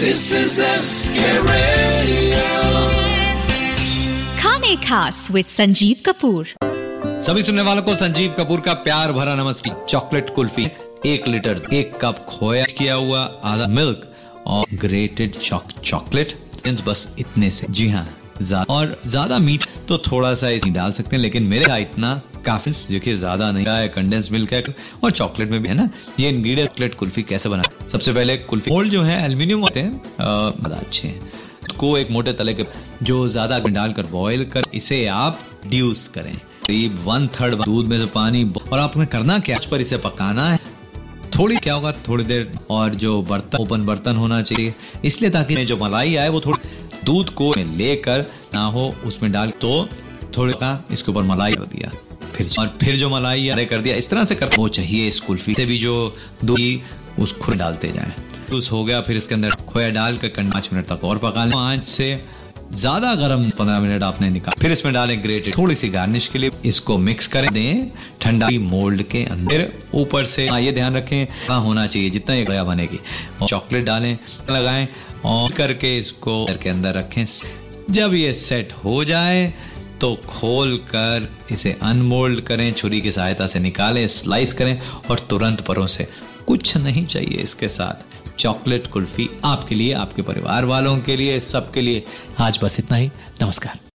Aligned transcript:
This 0.00 0.20
is 0.32 0.52
SK 0.64 1.24
Radio. 1.46 2.44
खाने 4.38 4.74
खास 4.84 5.18
with 5.32 5.46
Sanjeev 5.46 5.96
Kapoor. 6.06 6.46
सभी 7.26 7.42
सुनने 7.42 7.62
वालों 7.62 7.82
को 7.82 7.94
संजीव 7.94 8.34
कपूर 8.38 8.60
का 8.60 8.72
प्यार 8.86 9.12
भरा 9.12 9.34
नमस्कार। 9.34 9.84
चॉकलेट 9.90 10.30
कुल्फी 10.34 10.66
एक 11.06 11.28
लीटर 11.28 11.62
एक 11.72 11.98
कप 12.02 12.24
खोया 12.28 12.64
किया 12.78 12.94
हुआ 12.94 13.20
आधा 13.44 13.66
मिल्क 13.74 14.08
और 14.46 14.76
ग्रेटेड 14.76 15.38
चॉक 15.38 15.72
चॉकलेट 15.84 16.34
बस 16.86 17.06
इतने 17.18 17.50
से। 17.50 17.66
जी 17.70 17.88
हाँ 17.90 18.06
और 18.70 19.00
ज़्यादा 19.06 19.38
मीठ 19.38 19.66
तो 19.88 19.98
थोड़ा 20.10 20.32
सा 20.34 20.48
इसमें 20.50 20.74
डाल 20.74 20.92
सकते 20.92 21.16
हैं 21.16 21.22
लेकिन 21.22 21.42
मेरे 21.44 21.64
का 21.64 21.76
इतना 21.78 22.20
काफ़ी, 22.40 22.72
देखिए, 22.90 23.16
ज़्यादा 23.16 23.50
नहीं 23.52 23.66
है 23.66 23.88
कंडेंस 23.88 24.30
मिल्क 24.32 24.52
है, 24.52 24.62
और 25.04 25.10
चॉकलेट 25.10 25.50
में 25.50 25.62
भी 25.62 25.68
है 25.68 25.74
ना, 25.74 25.88
ये 26.20 26.28
इंग्रेडिएंट 26.28 26.68
चॉकलेट 26.70 26.94
कुल्फी 26.94 27.22
कैसे 27.22 27.48
बना 27.48 27.62
सबसे 27.92 28.12
पहले 28.12 28.36
कुल्फी 28.38 28.70
मोल्ड 28.70 28.90
जो 28.90 29.02
है 29.02 29.24
एल्यूमिनियम 29.24 29.60
होते 29.60 29.80
हैं 29.80 30.00
बड़ा 30.18 30.76
अच्छे 30.76 31.08
हैं। 31.08 31.30
को 31.78 31.96
एक 31.98 32.10
मोटे 32.10 32.32
तले 32.32 32.54
के, 32.54 32.64
जो 33.02 33.26
ज़्यादा 33.28 33.58
डालकर 33.60 34.06
बॉईल 34.06 34.44
कर, 34.44 34.62
इसे 34.74 35.06
आप 35.08 35.38
ड्यूस 35.66 36.06
करें। 36.08 36.34
करीब 36.34 36.98
वन 37.04 37.26
थर्ड 37.40 37.54
दूध 37.54 37.86
में 37.86 37.98
से 37.98 38.06
पानी, 38.06 38.44
और 38.72 38.78
आपने 38.78 39.06
करना 39.06 39.38
क्या? 39.38 39.58
पर 39.70 39.80
इसे 39.80 39.96
पकाना 39.98 40.48
है। 40.50 40.58
थोड़ी 41.38 41.56
क्या 41.56 41.74
होगा? 41.74 41.92
थोड़ी 42.08 42.24
देर, 42.24 42.52
और 42.70 42.94
जो 42.94 43.20
बर्तन 43.22 43.58
ओपन 43.58 43.84
बर्तन 43.86 44.16
होना 44.16 44.40
चाहिए। 44.42 44.74
इसलिए 45.04 45.30
ताकि 45.30 45.64
जो 45.64 45.76
मलाई 45.76 46.14
आए, 46.16 46.28
वो 46.28 46.40
थोड़ी 46.40 46.68
दूध 47.04 47.30
को 47.30 47.52
लेकर 47.76 48.24
ना 48.54 48.64
हो, 48.64 48.92
उसमें 49.06 49.32
डाल 49.32 49.50
तो 49.60 49.88
थोड़ा 50.36 50.52
का 50.54 50.84
इसके 50.92 51.10
ऊपर 51.12 51.22
मलाई 51.22 51.52
कर 51.52 51.64
दिया। 51.66 51.90
फिर 52.40 52.60
और 52.60 52.76
फिर 52.80 52.96
जो 52.96 53.08
मलाई 53.10 53.48
अरे 53.48 53.64
कर 53.66 53.80
दिया। 53.80 53.96
इस 53.96 54.10
तरह 54.10 54.24
से 54.24 54.34
कर 54.34 54.50
वो 54.56 54.68
चाहिए 54.70 55.06
इस 55.08 55.20
कुल्फी 55.20 55.54
से 55.54 55.64
भी 55.66 55.76
जो 55.78 55.94
दूध 56.44 57.20
उस 57.20 57.36
खुद 57.38 57.56
डालते 57.56 57.88
जाए। 57.88 58.12
जूस 58.50 58.70
हो 58.72 58.84
गया, 58.84 59.00
फिर 59.00 59.16
इसके 59.16 59.34
अंदर 59.34 59.50
खोया 59.68 59.88
डाल 59.92 60.16
कर 60.18 60.28
पाँच 60.28 60.68
मिनट 60.72 60.86
तक 60.86 61.04
और 61.04 61.18
पका 61.18 61.44
लें। 61.44 61.56
आँच 61.56 61.86
से 61.86 62.20
ज़्यादा 62.72 63.14
गर्म 63.14 63.42
पंद्रह 63.50 63.78
मिनट 63.80 64.02
आपने 64.02 64.28
निकाल 64.30 64.60
फिर 64.60 64.72
इसमें 64.72 64.92
डालें 64.94 65.22
ग्रेटेड 65.22 65.56
थोड़ी 65.56 65.74
सी 65.74 65.88
गार्निश 65.88 66.26
के 66.28 66.38
लिए 66.38 66.50
इसको 66.64 66.96
मिक्स 66.98 67.26
करें। 67.26 67.50
दें 67.52 67.90
ठंडा 68.20 68.48
मोल्ड 68.60 69.02
के 69.04 69.24
अंदर। 69.26 69.66
ऊपर 69.94 70.24
से 70.24 70.44
ये 70.44 70.72
ध्यान 70.72 70.96
रखें। 70.96 71.26
कहाँ 71.26 71.60
होना 71.60 71.86
चाहिए, 71.86 72.10
जितना 72.10 72.34
ये 72.34 72.44
गया 72.44 72.64
बनेगी। 72.64 72.98
और 73.42 73.48
चॉकलेट 73.48 73.84
डालें, 73.84 74.16
लगाएँ 74.50 74.88
और 75.24 75.52
करके 75.52 75.96
इसको 75.98 76.44
के 76.54 76.68
अंदर 76.70 76.94
रखें। 76.94 77.24
जब 77.90 78.14
ये 78.14 78.32
सेट 78.34 78.72
हो 78.84 79.02
जाए 79.04 79.52
तो 80.00 80.14
खोल 80.28 80.76
कर 80.76 81.28
इसे 81.50 81.76
अनमोल्ड 81.82 82.40
करें, 82.40 82.72
छुरी 82.72 83.00
की 83.00 83.12
सहायता 83.12 83.46
से 83.46 83.58
निकालें, 83.58 84.08
स्लाइस 84.08 84.52
करें 84.52 84.80
और 85.10 85.18
तुरंत 85.18 85.60
परों 85.60 85.86
से 85.86 86.08
कुछ 86.46 86.76
नहीं 86.76 87.06
चाहिए 87.06 87.38
इसके 87.38 87.68
साथ। 87.68 88.04
चॉकलेट 88.38 88.86
कुल्फी 88.86 89.28
आपके 89.44 89.74
लिए, 89.74 89.92
आपके 89.92 90.22
परिवार 90.22 90.64
वालों 90.64 90.98
के 90.98 91.16
लिए, 91.16 91.40
सबके 91.40 91.80
लिए। 91.80 92.04
आज 92.40 92.58
बस 92.62 92.78
इतना 92.78 92.96
ही। 92.96 93.10
नमस्कार। 93.42 93.89